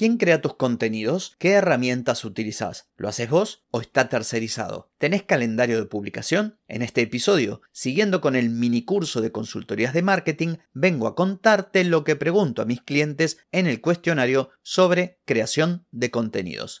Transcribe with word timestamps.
¿Quién 0.00 0.16
crea 0.16 0.40
tus 0.40 0.54
contenidos? 0.54 1.36
¿Qué 1.38 1.50
herramientas 1.50 2.24
utilizas? 2.24 2.88
¿Lo 2.96 3.06
haces 3.06 3.28
vos 3.28 3.66
o 3.70 3.82
está 3.82 4.08
tercerizado? 4.08 4.90
¿Tenés 4.96 5.24
calendario 5.24 5.78
de 5.78 5.84
publicación? 5.84 6.58
En 6.68 6.80
este 6.80 7.02
episodio, 7.02 7.60
siguiendo 7.70 8.22
con 8.22 8.34
el 8.34 8.48
mini 8.48 8.82
curso 8.82 9.20
de 9.20 9.30
consultorías 9.30 9.92
de 9.92 10.00
marketing, 10.00 10.54
vengo 10.72 11.06
a 11.06 11.14
contarte 11.14 11.84
lo 11.84 12.02
que 12.02 12.16
pregunto 12.16 12.62
a 12.62 12.64
mis 12.64 12.80
clientes 12.80 13.40
en 13.52 13.66
el 13.66 13.82
cuestionario 13.82 14.48
sobre 14.62 15.20
creación 15.26 15.84
de 15.90 16.10
contenidos. 16.10 16.80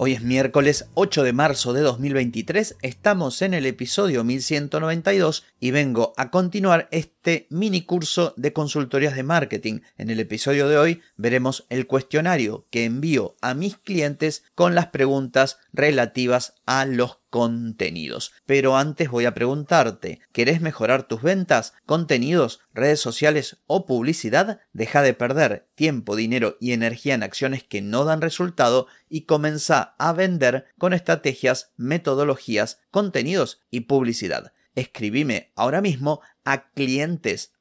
Hoy 0.00 0.12
es 0.12 0.22
miércoles 0.22 0.88
8 0.94 1.24
de 1.24 1.32
marzo 1.32 1.72
de 1.72 1.80
2023, 1.80 2.76
estamos 2.82 3.42
en 3.42 3.52
el 3.52 3.66
episodio 3.66 4.22
1192 4.22 5.44
y 5.58 5.72
vengo 5.72 6.12
a 6.16 6.30
continuar 6.30 6.86
este 6.92 7.48
mini 7.50 7.82
curso 7.82 8.32
de 8.36 8.52
consultorías 8.52 9.16
de 9.16 9.24
marketing. 9.24 9.80
En 9.96 10.10
el 10.10 10.20
episodio 10.20 10.68
de 10.68 10.78
hoy 10.78 11.02
veremos 11.16 11.66
el 11.68 11.88
cuestionario 11.88 12.64
que 12.70 12.84
envío 12.84 13.34
a 13.40 13.54
mis 13.54 13.76
clientes 13.76 14.44
con 14.54 14.76
las 14.76 14.86
preguntas 14.86 15.58
relativas 15.72 16.54
a 16.64 16.84
los 16.86 17.18
contenidos. 17.30 18.32
Pero 18.46 18.76
antes 18.76 19.10
voy 19.10 19.24
a 19.24 19.34
preguntarte, 19.34 20.20
¿querés 20.32 20.60
mejorar 20.60 21.08
tus 21.08 21.22
ventas, 21.22 21.74
contenidos, 21.86 22.60
redes 22.72 23.00
sociales 23.00 23.58
o 23.66 23.86
publicidad? 23.86 24.60
Deja 24.72 25.02
de 25.02 25.14
perder 25.14 25.68
tiempo, 25.74 26.16
dinero 26.16 26.56
y 26.60 26.72
energía 26.72 27.14
en 27.14 27.22
acciones 27.22 27.64
que 27.64 27.82
no 27.82 28.04
dan 28.04 28.20
resultado 28.20 28.86
y 29.08 29.22
comienza 29.22 29.94
a 29.98 30.12
vender 30.12 30.66
con 30.78 30.92
estrategias, 30.92 31.72
metodologías, 31.76 32.80
contenidos 32.90 33.62
y 33.70 33.80
publicidad. 33.80 34.52
Escribime 34.74 35.52
ahora 35.56 35.80
mismo 35.80 36.20
a 36.48 36.70
clientes 36.70 37.52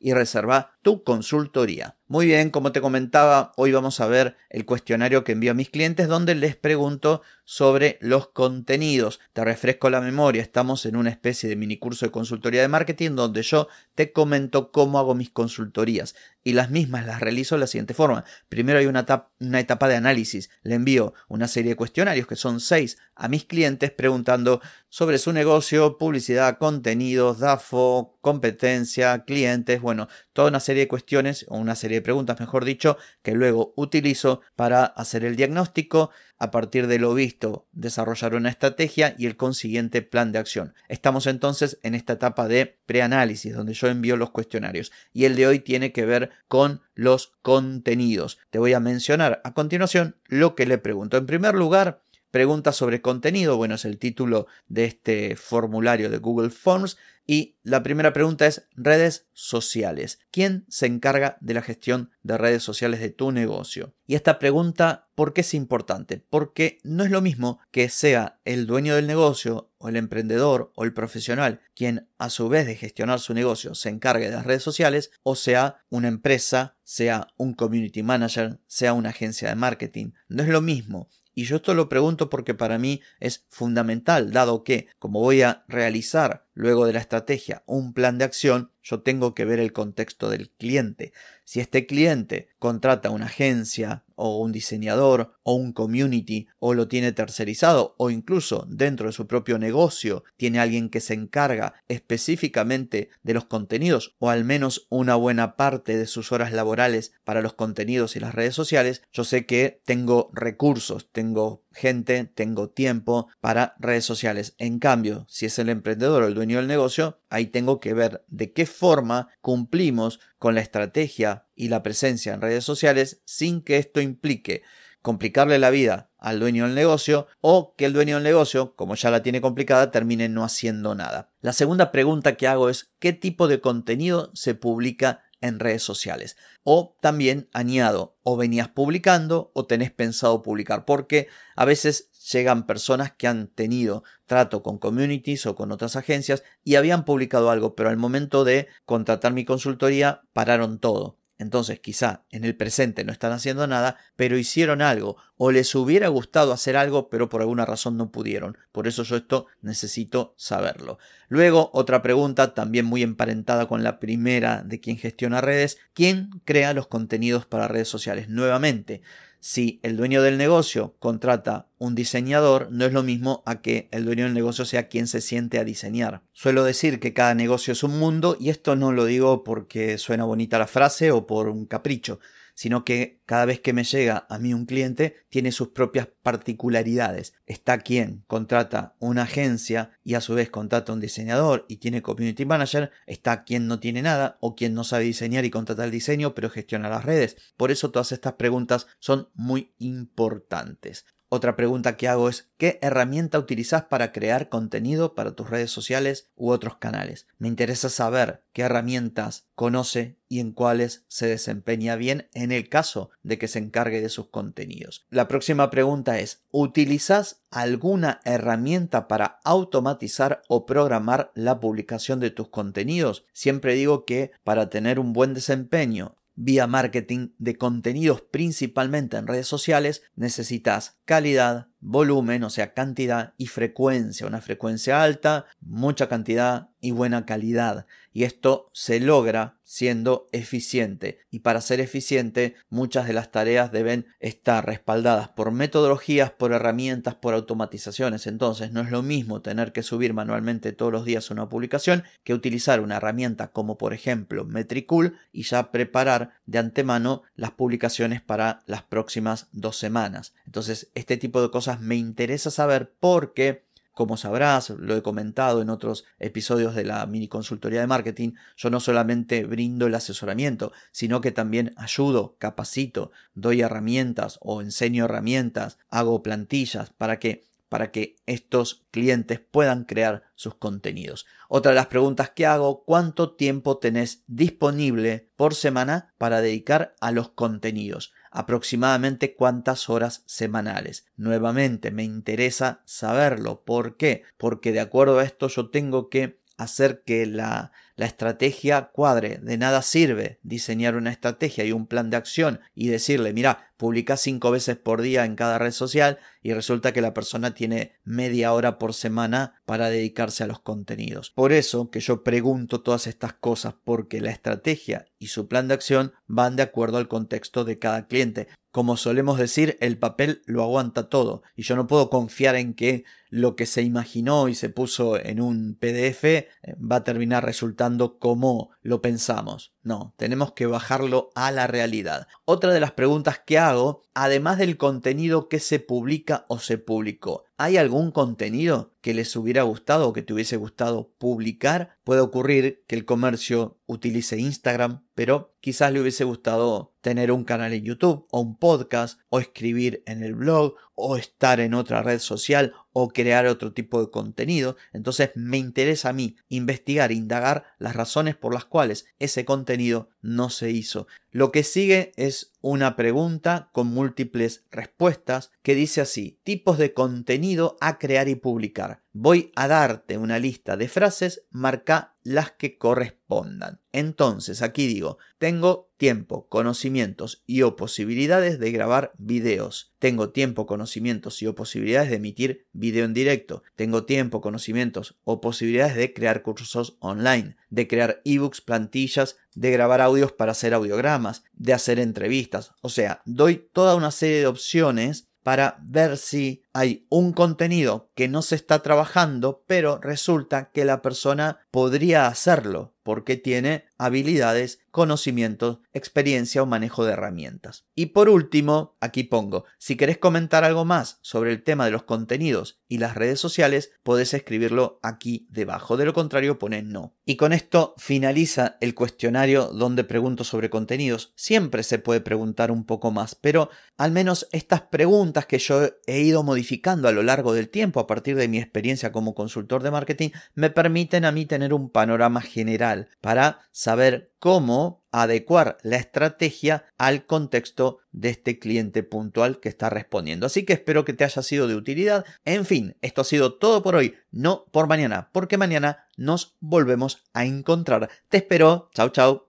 y 0.00 0.12
reserva 0.12 0.72
tu 0.82 1.04
consultoría. 1.04 1.96
Muy 2.08 2.26
bien, 2.26 2.50
como 2.50 2.72
te 2.72 2.80
comentaba, 2.80 3.52
hoy 3.56 3.70
vamos 3.70 4.00
a 4.00 4.08
ver 4.08 4.36
el 4.50 4.66
cuestionario 4.66 5.22
que 5.22 5.32
envío 5.32 5.52
a 5.52 5.54
mis 5.54 5.70
clientes 5.70 6.08
donde 6.08 6.34
les 6.34 6.56
pregunto 6.56 7.22
sobre 7.44 7.98
los 8.00 8.26
contenidos. 8.28 9.20
Te 9.32 9.44
refresco 9.44 9.90
la 9.90 10.00
memoria, 10.00 10.42
estamos 10.42 10.84
en 10.86 10.96
una 10.96 11.10
especie 11.10 11.48
de 11.48 11.54
mini 11.54 11.78
curso 11.78 12.04
de 12.04 12.10
consultoría 12.10 12.62
de 12.62 12.68
marketing 12.68 13.12
donde 13.12 13.42
yo 13.42 13.68
te 13.94 14.10
comento 14.12 14.72
cómo 14.72 14.98
hago 14.98 15.14
mis 15.14 15.30
consultorías 15.30 16.16
y 16.42 16.54
las 16.54 16.70
mismas 16.70 17.06
las 17.06 17.20
realizo 17.20 17.54
de 17.54 17.60
la 17.60 17.66
siguiente 17.68 17.94
forma. 17.94 18.24
Primero 18.48 18.80
hay 18.80 18.86
una 18.86 19.60
etapa 19.60 19.88
de 19.88 19.96
análisis, 19.96 20.50
le 20.64 20.74
envío 20.74 21.14
una 21.28 21.46
serie 21.46 21.70
de 21.70 21.76
cuestionarios 21.76 22.26
que 22.26 22.34
son 22.34 22.58
seis 22.58 22.98
a 23.14 23.28
mis 23.28 23.44
clientes 23.44 23.92
preguntando 23.92 24.60
sobre 24.92 25.16
su 25.16 25.32
negocio, 25.32 25.96
publicidad, 25.96 26.58
contenidos, 26.58 27.38
DAFO, 27.38 28.18
competencia, 28.20 29.24
clientes, 29.24 29.80
bueno, 29.80 30.06
toda 30.34 30.48
una 30.48 30.60
serie 30.60 30.82
de 30.82 30.88
cuestiones 30.88 31.46
o 31.48 31.56
una 31.56 31.76
serie 31.76 32.00
de 32.00 32.02
preguntas, 32.02 32.38
mejor 32.40 32.66
dicho, 32.66 32.98
que 33.22 33.32
luego 33.32 33.72
utilizo 33.74 34.42
para 34.54 34.84
hacer 34.84 35.24
el 35.24 35.34
diagnóstico, 35.34 36.10
a 36.38 36.50
partir 36.50 36.88
de 36.88 36.98
lo 36.98 37.14
visto 37.14 37.68
desarrollar 37.72 38.34
una 38.34 38.50
estrategia 38.50 39.14
y 39.16 39.24
el 39.24 39.36
consiguiente 39.38 40.02
plan 40.02 40.30
de 40.30 40.40
acción. 40.40 40.74
Estamos 40.88 41.26
entonces 41.26 41.78
en 41.82 41.94
esta 41.94 42.14
etapa 42.14 42.46
de 42.46 42.78
preanálisis 42.84 43.54
donde 43.54 43.72
yo 43.72 43.86
envío 43.86 44.18
los 44.18 44.30
cuestionarios 44.30 44.92
y 45.14 45.24
el 45.24 45.36
de 45.36 45.46
hoy 45.46 45.60
tiene 45.60 45.92
que 45.92 46.04
ver 46.04 46.32
con 46.48 46.82
los 46.94 47.32
contenidos. 47.40 48.40
Te 48.50 48.58
voy 48.58 48.74
a 48.74 48.80
mencionar 48.80 49.40
a 49.44 49.54
continuación 49.54 50.16
lo 50.26 50.54
que 50.54 50.66
le 50.66 50.76
pregunto. 50.76 51.16
En 51.16 51.26
primer 51.26 51.54
lugar, 51.54 52.02
Preguntas 52.32 52.76
sobre 52.76 53.02
contenido, 53.02 53.58
bueno, 53.58 53.74
es 53.74 53.84
el 53.84 53.98
título 53.98 54.46
de 54.66 54.86
este 54.86 55.36
formulario 55.36 56.08
de 56.08 56.16
Google 56.16 56.48
Forms. 56.48 56.96
Y 57.26 57.56
la 57.62 57.82
primera 57.82 58.14
pregunta 58.14 58.46
es 58.46 58.68
redes 58.74 59.26
sociales. 59.34 60.18
¿Quién 60.30 60.64
se 60.70 60.86
encarga 60.86 61.36
de 61.42 61.52
la 61.52 61.60
gestión 61.60 62.10
de 62.22 62.38
redes 62.38 62.62
sociales 62.62 63.00
de 63.00 63.10
tu 63.10 63.32
negocio? 63.32 63.94
Y 64.06 64.14
esta 64.14 64.38
pregunta, 64.38 65.10
¿por 65.14 65.34
qué 65.34 65.42
es 65.42 65.52
importante? 65.52 66.24
Porque 66.30 66.78
no 66.84 67.04
es 67.04 67.10
lo 67.10 67.20
mismo 67.20 67.60
que 67.70 67.90
sea 67.90 68.40
el 68.46 68.66
dueño 68.66 68.96
del 68.96 69.06
negocio 69.06 69.70
o 69.76 69.90
el 69.90 69.96
emprendedor 69.96 70.72
o 70.74 70.84
el 70.84 70.94
profesional 70.94 71.60
quien 71.74 72.08
a 72.16 72.30
su 72.30 72.48
vez 72.48 72.66
de 72.66 72.76
gestionar 72.76 73.20
su 73.20 73.34
negocio 73.34 73.74
se 73.74 73.90
encargue 73.90 74.30
de 74.30 74.36
las 74.36 74.46
redes 74.46 74.62
sociales 74.62 75.10
o 75.22 75.36
sea 75.36 75.84
una 75.90 76.08
empresa, 76.08 76.76
sea 76.82 77.28
un 77.36 77.52
community 77.52 78.02
manager, 78.02 78.58
sea 78.66 78.94
una 78.94 79.10
agencia 79.10 79.50
de 79.50 79.54
marketing. 79.54 80.12
No 80.28 80.42
es 80.42 80.48
lo 80.48 80.62
mismo 80.62 81.10
y 81.34 81.44
yo 81.44 81.56
esto 81.56 81.74
lo 81.74 81.88
pregunto 81.88 82.28
porque 82.30 82.54
para 82.54 82.78
mí 82.78 83.00
es 83.20 83.46
fundamental, 83.48 84.32
dado 84.32 84.64
que, 84.64 84.88
como 84.98 85.20
voy 85.20 85.42
a 85.42 85.64
realizar 85.68 86.46
luego 86.54 86.86
de 86.86 86.92
la 86.92 87.00
estrategia 87.00 87.62
un 87.66 87.92
plan 87.92 88.18
de 88.18 88.24
acción, 88.24 88.70
yo 88.82 89.00
tengo 89.00 89.34
que 89.34 89.44
ver 89.44 89.60
el 89.60 89.72
contexto 89.72 90.28
del 90.28 90.50
cliente. 90.50 91.12
Si 91.44 91.60
este 91.60 91.86
cliente 91.86 92.48
contrata 92.58 93.10
una 93.10 93.26
agencia 93.26 94.04
o 94.14 94.38
un 94.38 94.52
diseñador 94.52 95.34
o 95.42 95.54
un 95.54 95.72
community 95.72 96.48
o 96.58 96.74
lo 96.74 96.88
tiene 96.88 97.12
tercerizado 97.12 97.94
o 97.98 98.10
incluso 98.10 98.66
dentro 98.68 99.06
de 99.06 99.12
su 99.12 99.26
propio 99.26 99.58
negocio 99.58 100.24
tiene 100.36 100.60
alguien 100.60 100.90
que 100.90 101.00
se 101.00 101.14
encarga 101.14 101.74
específicamente 101.88 103.10
de 103.22 103.34
los 103.34 103.44
contenidos 103.44 104.14
o 104.18 104.30
al 104.30 104.44
menos 104.44 104.86
una 104.90 105.16
buena 105.16 105.56
parte 105.56 105.96
de 105.96 106.06
sus 106.06 106.32
horas 106.32 106.52
laborales 106.52 107.12
para 107.24 107.42
los 107.42 107.54
contenidos 107.54 108.16
y 108.16 108.20
las 108.20 108.34
redes 108.34 108.54
sociales, 108.54 109.02
yo 109.12 109.24
sé 109.24 109.46
que 109.46 109.80
tengo 109.84 110.30
recursos, 110.32 111.08
tengo 111.10 111.61
gente, 111.74 112.24
tengo 112.24 112.70
tiempo 112.70 113.28
para 113.40 113.74
redes 113.78 114.04
sociales. 114.04 114.54
En 114.58 114.78
cambio, 114.78 115.26
si 115.28 115.46
es 115.46 115.58
el 115.58 115.68
emprendedor 115.68 116.22
o 116.22 116.26
el 116.26 116.34
dueño 116.34 116.58
del 116.58 116.66
negocio, 116.66 117.20
ahí 117.30 117.46
tengo 117.46 117.80
que 117.80 117.94
ver 117.94 118.24
de 118.28 118.52
qué 118.52 118.66
forma 118.66 119.28
cumplimos 119.40 120.20
con 120.38 120.54
la 120.54 120.60
estrategia 120.60 121.46
y 121.54 121.68
la 121.68 121.82
presencia 121.82 122.34
en 122.34 122.40
redes 122.40 122.64
sociales 122.64 123.22
sin 123.24 123.62
que 123.62 123.78
esto 123.78 124.00
implique 124.00 124.62
complicarle 125.02 125.58
la 125.58 125.70
vida 125.70 126.10
al 126.16 126.38
dueño 126.38 126.64
del 126.64 126.74
negocio 126.74 127.26
o 127.40 127.74
que 127.76 127.84
el 127.84 127.92
dueño 127.92 128.14
del 128.14 128.24
negocio, 128.24 128.74
como 128.76 128.94
ya 128.94 129.10
la 129.10 129.22
tiene 129.22 129.40
complicada, 129.40 129.90
termine 129.90 130.28
no 130.28 130.44
haciendo 130.44 130.94
nada. 130.94 131.32
La 131.40 131.52
segunda 131.52 131.90
pregunta 131.90 132.36
que 132.36 132.46
hago 132.46 132.68
es 132.68 132.92
¿qué 133.00 133.12
tipo 133.12 133.48
de 133.48 133.60
contenido 133.60 134.30
se 134.32 134.54
publica 134.54 135.24
en 135.42 135.60
redes 135.60 135.82
sociales. 135.82 136.36
O 136.64 136.96
también 137.00 137.50
añado, 137.52 138.16
o 138.22 138.36
venías 138.38 138.68
publicando 138.68 139.50
o 139.54 139.66
tenés 139.66 139.90
pensado 139.90 140.42
publicar, 140.42 140.86
porque 140.86 141.28
a 141.54 141.66
veces 141.66 142.10
llegan 142.32 142.66
personas 142.66 143.12
que 143.12 143.26
han 143.26 143.48
tenido 143.48 144.04
trato 144.26 144.62
con 144.62 144.78
communities 144.78 145.44
o 145.46 145.54
con 145.54 145.72
otras 145.72 145.96
agencias 145.96 146.42
y 146.64 146.76
habían 146.76 147.04
publicado 147.04 147.50
algo, 147.50 147.74
pero 147.74 147.90
al 147.90 147.96
momento 147.96 148.44
de 148.44 148.68
contratar 148.86 149.32
mi 149.32 149.44
consultoría 149.44 150.22
pararon 150.32 150.78
todo. 150.78 151.18
Entonces 151.42 151.80
quizá 151.80 152.24
en 152.30 152.44
el 152.44 152.56
presente 152.56 153.04
no 153.04 153.12
están 153.12 153.32
haciendo 153.32 153.66
nada, 153.66 153.96
pero 154.16 154.38
hicieron 154.38 154.80
algo 154.80 155.16
o 155.36 155.50
les 155.50 155.74
hubiera 155.74 156.08
gustado 156.08 156.52
hacer 156.52 156.76
algo, 156.76 157.10
pero 157.10 157.28
por 157.28 157.40
alguna 157.40 157.66
razón 157.66 157.96
no 157.96 158.12
pudieron. 158.12 158.56
Por 158.70 158.86
eso 158.86 159.02
yo 159.02 159.16
esto 159.16 159.46
necesito 159.60 160.34
saberlo. 160.38 160.98
Luego, 161.28 161.70
otra 161.74 162.00
pregunta 162.00 162.54
también 162.54 162.86
muy 162.86 163.02
emparentada 163.02 163.66
con 163.66 163.82
la 163.82 163.98
primera 163.98 164.62
de 164.62 164.80
quien 164.80 164.96
gestiona 164.96 165.40
redes, 165.40 165.78
¿quién 165.94 166.30
crea 166.44 166.74
los 166.74 166.86
contenidos 166.86 167.44
para 167.44 167.68
redes 167.68 167.88
sociales? 167.88 168.28
Nuevamente, 168.28 169.02
si 169.44 169.80
el 169.82 169.96
dueño 169.96 170.22
del 170.22 170.38
negocio 170.38 170.94
contrata 171.00 171.66
un 171.78 171.96
diseñador, 171.96 172.68
no 172.70 172.84
es 172.84 172.92
lo 172.92 173.02
mismo 173.02 173.42
a 173.44 173.60
que 173.60 173.88
el 173.90 174.04
dueño 174.04 174.22
del 174.22 174.34
negocio 174.34 174.64
sea 174.64 174.86
quien 174.86 175.08
se 175.08 175.20
siente 175.20 175.58
a 175.58 175.64
diseñar. 175.64 176.22
Suelo 176.32 176.62
decir 176.62 177.00
que 177.00 177.12
cada 177.12 177.34
negocio 177.34 177.72
es 177.72 177.82
un 177.82 177.98
mundo 177.98 178.36
y 178.38 178.50
esto 178.50 178.76
no 178.76 178.92
lo 178.92 179.04
digo 179.04 179.42
porque 179.42 179.98
suena 179.98 180.22
bonita 180.24 180.60
la 180.60 180.68
frase 180.68 181.10
o 181.10 181.26
por 181.26 181.48
un 181.48 181.66
capricho 181.66 182.20
sino 182.54 182.84
que 182.84 183.20
cada 183.26 183.44
vez 183.44 183.60
que 183.60 183.72
me 183.72 183.84
llega 183.84 184.26
a 184.28 184.38
mí 184.38 184.54
un 184.54 184.66
cliente 184.66 185.16
tiene 185.28 185.52
sus 185.52 185.68
propias 185.68 186.08
particularidades. 186.22 187.34
Está 187.46 187.78
quien 187.78 188.24
contrata 188.26 188.94
una 188.98 189.22
agencia 189.22 189.90
y 190.04 190.14
a 190.14 190.20
su 190.20 190.34
vez 190.34 190.50
contrata 190.50 190.92
un 190.92 191.00
diseñador 191.00 191.64
y 191.68 191.76
tiene 191.76 192.02
community 192.02 192.44
manager, 192.44 192.90
está 193.06 193.44
quien 193.44 193.66
no 193.66 193.80
tiene 193.80 194.02
nada 194.02 194.36
o 194.40 194.54
quien 194.54 194.74
no 194.74 194.84
sabe 194.84 195.04
diseñar 195.04 195.44
y 195.44 195.50
contrata 195.50 195.84
el 195.84 195.90
diseño 195.90 196.34
pero 196.34 196.50
gestiona 196.50 196.88
las 196.88 197.04
redes. 197.04 197.36
Por 197.56 197.70
eso 197.70 197.90
todas 197.90 198.12
estas 198.12 198.34
preguntas 198.34 198.86
son 198.98 199.28
muy 199.34 199.72
importantes. 199.78 201.06
Otra 201.34 201.56
pregunta 201.56 201.96
que 201.96 202.08
hago 202.08 202.28
es, 202.28 202.50
¿qué 202.58 202.78
herramienta 202.82 203.38
utilizas 203.38 203.84
para 203.84 204.12
crear 204.12 204.50
contenido 204.50 205.14
para 205.14 205.32
tus 205.32 205.48
redes 205.48 205.70
sociales 205.70 206.28
u 206.36 206.50
otros 206.50 206.76
canales? 206.76 207.26
Me 207.38 207.48
interesa 207.48 207.88
saber 207.88 208.44
qué 208.52 208.60
herramientas 208.60 209.46
conoce 209.54 210.18
y 210.28 210.40
en 210.40 210.52
cuáles 210.52 211.06
se 211.08 211.26
desempeña 211.26 211.96
bien 211.96 212.28
en 212.34 212.52
el 212.52 212.68
caso 212.68 213.08
de 213.22 213.38
que 213.38 213.48
se 213.48 213.60
encargue 213.60 214.02
de 214.02 214.10
sus 214.10 214.28
contenidos. 214.28 215.06
La 215.08 215.26
próxima 215.26 215.70
pregunta 215.70 216.18
es, 216.18 216.42
¿utilizas 216.50 217.40
alguna 217.50 218.20
herramienta 218.26 219.08
para 219.08 219.40
automatizar 219.42 220.42
o 220.48 220.66
programar 220.66 221.32
la 221.34 221.60
publicación 221.60 222.20
de 222.20 222.30
tus 222.30 222.48
contenidos? 222.48 223.24
Siempre 223.32 223.72
digo 223.74 224.04
que 224.04 224.32
para 224.44 224.68
tener 224.68 224.98
un 224.98 225.14
buen 225.14 225.32
desempeño 225.32 226.14
vía 226.34 226.66
marketing 226.66 227.30
de 227.38 227.56
contenidos 227.56 228.22
principalmente 228.22 229.16
en 229.16 229.26
redes 229.26 229.46
sociales, 229.46 230.02
necesitas 230.14 231.00
calidad, 231.04 231.71
volumen, 231.82 232.44
o 232.44 232.50
sea, 232.50 232.72
cantidad 232.72 233.34
y 233.36 233.48
frecuencia. 233.48 234.26
Una 234.26 234.40
frecuencia 234.40 235.02
alta, 235.02 235.44
mucha 235.60 236.08
cantidad 236.08 236.68
y 236.80 236.92
buena 236.92 237.26
calidad. 237.26 237.86
Y 238.14 238.24
esto 238.24 238.70
se 238.72 239.00
logra 239.00 239.56
siendo 239.64 240.28
eficiente. 240.32 241.20
Y 241.30 241.38
para 241.38 241.62
ser 241.62 241.80
eficiente, 241.80 242.56
muchas 242.68 243.06
de 243.06 243.14
las 243.14 243.30
tareas 243.30 243.72
deben 243.72 244.06
estar 244.20 244.66
respaldadas 244.66 245.28
por 245.28 245.50
metodologías, 245.50 246.30
por 246.30 246.52
herramientas, 246.52 247.14
por 247.14 247.32
automatizaciones. 247.32 248.26
Entonces, 248.26 248.72
no 248.72 248.82
es 248.82 248.90
lo 248.90 249.02
mismo 249.02 249.40
tener 249.40 249.72
que 249.72 249.82
subir 249.82 250.12
manualmente 250.12 250.72
todos 250.72 250.92
los 250.92 251.06
días 251.06 251.30
una 251.30 251.48
publicación 251.48 252.04
que 252.22 252.34
utilizar 252.34 252.80
una 252.80 252.96
herramienta 252.96 253.48
como 253.48 253.78
por 253.78 253.94
ejemplo 253.94 254.44
Metricool 254.44 255.16
y 255.32 255.44
ya 255.44 255.70
preparar 255.70 256.32
de 256.44 256.58
antemano 256.58 257.22
las 257.34 257.52
publicaciones 257.52 258.20
para 258.20 258.62
las 258.66 258.82
próximas 258.82 259.48
dos 259.52 259.78
semanas. 259.78 260.34
Entonces, 260.44 260.90
este 260.94 261.16
tipo 261.16 261.40
de 261.40 261.50
cosas 261.50 261.71
me 261.80 261.96
interesa 261.96 262.50
saber 262.50 262.92
porque 263.00 263.64
como 263.92 264.16
sabrás, 264.16 264.70
lo 264.70 264.96
he 264.96 265.02
comentado 265.02 265.60
en 265.60 265.68
otros 265.68 266.04
episodios 266.18 266.74
de 266.74 266.84
la 266.84 267.04
mini 267.06 267.28
consultoría 267.28 267.80
de 267.80 267.86
marketing, 267.86 268.32
yo 268.56 268.70
no 268.70 268.80
solamente 268.80 269.44
brindo 269.44 269.86
el 269.86 269.94
asesoramiento, 269.94 270.72
sino 270.92 271.20
que 271.20 271.30
también 271.30 271.74
ayudo, 271.76 272.36
capacito, 272.38 273.12
doy 273.34 273.60
herramientas 273.60 274.38
o 274.40 274.62
enseño 274.62 275.04
herramientas, 275.04 275.78
hago 275.90 276.22
plantillas 276.22 276.90
para 276.90 277.18
que 277.18 277.44
para 277.72 277.90
que 277.90 278.16
estos 278.26 278.84
clientes 278.90 279.40
puedan 279.40 279.84
crear 279.84 280.24
sus 280.34 280.56
contenidos. 280.56 281.24
Otra 281.48 281.70
de 281.70 281.76
las 281.76 281.86
preguntas 281.86 282.28
que 282.28 282.44
hago, 282.44 282.84
¿cuánto 282.84 283.34
tiempo 283.34 283.78
tenés 283.78 284.24
disponible 284.26 285.30
por 285.36 285.54
semana 285.54 286.12
para 286.18 286.42
dedicar 286.42 286.94
a 287.00 287.12
los 287.12 287.30
contenidos? 287.30 288.12
Aproximadamente 288.30 289.34
cuántas 289.34 289.88
horas 289.88 290.22
semanales. 290.26 291.06
Nuevamente 291.16 291.92
me 291.92 292.04
interesa 292.04 292.82
saberlo. 292.84 293.64
¿Por 293.64 293.96
qué? 293.96 294.24
Porque 294.36 294.72
de 294.72 294.80
acuerdo 294.80 295.20
a 295.20 295.24
esto 295.24 295.48
yo 295.48 295.70
tengo 295.70 296.10
que 296.10 296.42
hacer 296.58 297.04
que 297.04 297.24
la, 297.24 297.72
la 298.02 298.08
estrategia 298.08 298.90
cuadre. 298.92 299.38
De 299.40 299.56
nada 299.56 299.80
sirve 299.80 300.40
diseñar 300.42 300.96
una 300.96 301.12
estrategia 301.12 301.64
y 301.64 301.70
un 301.70 301.86
plan 301.86 302.10
de 302.10 302.16
acción 302.16 302.58
y 302.74 302.88
decirle, 302.88 303.32
mira, 303.32 303.72
publica 303.76 304.16
cinco 304.16 304.50
veces 304.50 304.76
por 304.76 305.02
día 305.02 305.24
en 305.24 305.36
cada 305.36 305.56
red 305.56 305.70
social 305.70 306.18
y 306.42 306.52
resulta 306.52 306.92
que 306.92 307.00
la 307.00 307.14
persona 307.14 307.54
tiene 307.54 308.00
media 308.02 308.54
hora 308.54 308.76
por 308.76 308.92
semana 308.92 309.62
para 309.66 309.88
dedicarse 309.88 310.42
a 310.42 310.48
los 310.48 310.58
contenidos. 310.58 311.30
Por 311.30 311.52
eso 311.52 311.90
que 311.90 312.00
yo 312.00 312.24
pregunto 312.24 312.80
todas 312.82 313.06
estas 313.06 313.34
cosas, 313.34 313.74
porque 313.84 314.20
la 314.20 314.32
estrategia 314.32 315.06
y 315.20 315.28
su 315.28 315.46
plan 315.46 315.68
de 315.68 315.74
acción 315.74 316.12
van 316.26 316.56
de 316.56 316.64
acuerdo 316.64 316.98
al 316.98 317.06
contexto 317.06 317.64
de 317.64 317.78
cada 317.78 318.08
cliente. 318.08 318.48
Como 318.72 318.96
solemos 318.96 319.38
decir, 319.38 319.76
el 319.80 319.98
papel 319.98 320.40
lo 320.46 320.62
aguanta 320.62 321.10
todo 321.10 321.42
y 321.54 321.62
yo 321.62 321.76
no 321.76 321.86
puedo 321.86 322.08
confiar 322.08 322.56
en 322.56 322.72
que 322.72 323.04
lo 323.28 323.54
que 323.54 323.66
se 323.66 323.82
imaginó 323.82 324.48
y 324.48 324.54
se 324.54 324.70
puso 324.70 325.22
en 325.22 325.42
un 325.42 325.74
PDF 325.78 326.24
eh, 326.24 326.48
va 326.78 326.96
a 326.96 327.04
terminar 327.04 327.44
resultando 327.44 328.18
como 328.18 328.70
lo 328.80 329.02
pensamos. 329.02 329.74
No, 329.84 330.14
tenemos 330.16 330.52
que 330.52 330.66
bajarlo 330.66 331.30
a 331.34 331.50
la 331.50 331.66
realidad. 331.66 332.28
Otra 332.44 332.72
de 332.72 332.78
las 332.78 332.92
preguntas 332.92 333.40
que 333.44 333.58
hago, 333.58 334.02
además 334.14 334.58
del 334.58 334.76
contenido 334.76 335.48
que 335.48 335.58
se 335.58 335.80
publica 335.80 336.44
o 336.48 336.60
se 336.60 336.78
publicó, 336.78 337.44
¿hay 337.56 337.76
algún 337.76 338.12
contenido 338.12 338.94
que 339.00 339.12
les 339.12 339.34
hubiera 339.34 339.64
gustado 339.64 340.08
o 340.08 340.12
que 340.12 340.22
te 340.22 340.32
hubiese 340.32 340.56
gustado 340.56 341.10
publicar? 341.18 341.96
Puede 342.04 342.20
ocurrir 342.20 342.84
que 342.86 342.94
el 342.94 343.04
comercio 343.04 343.80
utilice 343.86 344.38
Instagram, 344.38 345.04
pero 345.16 345.52
quizás 345.60 345.92
le 345.92 346.00
hubiese 346.00 346.22
gustado 346.22 346.94
tener 347.00 347.32
un 347.32 347.42
canal 347.42 347.72
en 347.72 347.82
YouTube 347.82 348.26
o 348.30 348.40
un 348.40 348.56
podcast 348.56 349.18
o 349.30 349.40
escribir 349.40 350.04
en 350.06 350.22
el 350.22 350.34
blog 350.34 350.76
o 350.94 351.16
estar 351.16 351.58
en 351.58 351.74
otra 351.74 352.02
red 352.04 352.20
social 352.20 352.72
o 352.92 353.08
crear 353.08 353.46
otro 353.46 353.72
tipo 353.72 354.00
de 354.00 354.10
contenido. 354.10 354.76
Entonces 354.92 355.30
me 355.34 355.58
interesa 355.58 356.10
a 356.10 356.12
mí 356.12 356.36
investigar, 356.48 357.12
indagar 357.12 357.64
las 357.78 357.96
razones 357.96 358.36
por 358.36 358.54
las 358.54 358.64
cuales 358.64 359.06
ese 359.18 359.44
contenido 359.44 360.10
no 360.20 360.50
se 360.50 360.70
hizo. 360.70 361.06
Lo 361.30 361.50
que 361.50 361.64
sigue 361.64 362.12
es 362.16 362.52
una 362.60 362.94
pregunta 362.94 363.70
con 363.72 363.86
múltiples 363.88 364.64
respuestas 364.70 365.50
que 365.62 365.74
dice 365.74 366.00
así, 366.00 366.38
tipos 366.44 366.78
de 366.78 366.92
contenido 366.92 367.76
a 367.80 367.98
crear 367.98 368.28
y 368.28 368.34
publicar. 368.34 369.02
Voy 369.12 369.52
a 369.56 369.66
darte 369.68 370.18
una 370.18 370.38
lista 370.38 370.76
de 370.76 370.88
frases, 370.88 371.44
marca 371.50 372.11
las 372.24 372.52
que 372.52 372.78
correspondan. 372.78 373.80
Entonces, 373.92 374.62
aquí 374.62 374.86
digo, 374.86 375.18
tengo 375.38 375.90
tiempo, 375.96 376.48
conocimientos 376.48 377.42
y 377.46 377.62
o 377.62 377.76
posibilidades 377.76 378.58
de 378.58 378.72
grabar 378.72 379.12
videos. 379.18 379.92
Tengo 379.98 380.30
tiempo, 380.30 380.66
conocimientos 380.66 381.42
y 381.42 381.46
o 381.46 381.54
posibilidades 381.54 382.10
de 382.10 382.16
emitir 382.16 382.66
video 382.72 383.04
en 383.04 383.14
directo. 383.14 383.62
Tengo 383.76 384.04
tiempo, 384.04 384.40
conocimientos 384.40 385.16
o 385.24 385.40
posibilidades 385.40 385.96
de 385.96 386.12
crear 386.12 386.42
cursos 386.42 386.96
online, 387.00 387.56
de 387.70 387.86
crear 387.86 388.20
ebooks, 388.24 388.60
plantillas, 388.60 389.36
de 389.54 389.70
grabar 389.70 390.00
audios 390.00 390.32
para 390.32 390.52
hacer 390.52 390.74
audiogramas, 390.74 391.44
de 391.52 391.72
hacer 391.72 391.98
entrevistas. 391.98 392.72
O 392.80 392.88
sea, 392.88 393.22
doy 393.24 393.68
toda 393.72 393.94
una 393.94 394.10
serie 394.10 394.40
de 394.40 394.46
opciones 394.46 395.28
para 395.42 395.76
ver 395.80 396.16
si 396.16 396.62
hay 396.72 397.06
un 397.08 397.32
contenido 397.32 398.10
que 398.14 398.28
no 398.28 398.42
se 398.42 398.54
está 398.54 398.82
trabajando, 398.82 399.64
pero 399.66 399.98
resulta 399.98 400.70
que 400.70 400.84
la 400.84 401.02
persona 401.02 401.58
podría 401.70 402.26
hacerlo 402.26 402.91
porque 403.02 403.36
tiene 403.36 403.84
habilidades, 403.98 404.80
conocimientos, 404.90 405.78
experiencia 405.92 406.62
o 406.62 406.66
manejo 406.66 407.04
de 407.04 407.12
herramientas. 407.12 407.86
Y 407.94 408.06
por 408.06 408.28
último, 408.28 408.96
aquí 409.00 409.24
pongo, 409.24 409.64
si 409.78 409.96
querés 409.96 410.18
comentar 410.18 410.64
algo 410.64 410.84
más 410.84 411.18
sobre 411.22 411.50
el 411.52 411.62
tema 411.62 411.86
de 411.86 411.92
los 411.92 412.02
contenidos 412.02 412.80
y 412.88 412.98
las 412.98 413.14
redes 413.14 413.40
sociales, 413.40 413.92
podés 414.02 414.34
escribirlo 414.34 415.00
aquí 415.02 415.46
debajo. 415.50 415.96
De 415.96 416.04
lo 416.04 416.12
contrario, 416.12 416.58
pone 416.58 416.82
no. 416.82 417.14
Y 417.24 417.36
con 417.36 417.52
esto 417.52 417.94
finaliza 417.96 418.76
el 418.80 418.94
cuestionario 418.94 419.68
donde 419.68 420.04
pregunto 420.04 420.44
sobre 420.44 420.68
contenidos. 420.68 421.32
Siempre 421.36 421.82
se 421.84 421.98
puede 421.98 422.20
preguntar 422.20 422.70
un 422.70 422.84
poco 422.84 423.10
más, 423.10 423.34
pero 423.34 423.70
al 423.96 424.12
menos 424.12 424.48
estas 424.52 424.82
preguntas 424.82 425.46
que 425.46 425.58
yo 425.58 425.88
he 426.06 426.20
ido 426.20 426.42
modificando 426.42 427.08
a 427.08 427.12
lo 427.12 427.22
largo 427.22 427.54
del 427.54 427.68
tiempo 427.68 428.00
a 428.00 428.06
partir 428.06 428.36
de 428.36 428.48
mi 428.48 428.58
experiencia 428.58 429.12
como 429.12 429.34
consultor 429.34 429.82
de 429.82 429.90
marketing 429.90 430.30
me 430.54 430.70
permiten 430.70 431.24
a 431.24 431.32
mí 431.32 431.46
tener 431.46 431.72
un 431.72 431.88
panorama 431.88 432.40
general 432.40 432.91
para 433.20 433.60
saber 433.70 434.32
cómo 434.38 435.02
adecuar 435.12 435.78
la 435.82 435.96
estrategia 435.96 436.84
al 436.98 437.26
contexto 437.26 437.98
de 438.12 438.30
este 438.30 438.58
cliente 438.58 439.02
puntual 439.02 439.60
que 439.60 439.68
está 439.68 439.90
respondiendo. 439.90 440.46
Así 440.46 440.64
que 440.64 440.72
espero 440.72 441.04
que 441.04 441.12
te 441.12 441.24
haya 441.24 441.42
sido 441.42 441.68
de 441.68 441.76
utilidad. 441.76 442.24
En 442.44 442.64
fin, 442.64 442.96
esto 443.02 443.20
ha 443.20 443.24
sido 443.24 443.54
todo 443.54 443.82
por 443.82 443.94
hoy, 443.94 444.16
no 444.30 444.64
por 444.72 444.88
mañana, 444.88 445.28
porque 445.32 445.58
mañana 445.58 446.06
nos 446.16 446.56
volvemos 446.60 447.22
a 447.34 447.44
encontrar. 447.44 448.08
Te 448.28 448.38
espero. 448.38 448.90
Chao, 448.94 449.10
chao. 449.10 449.48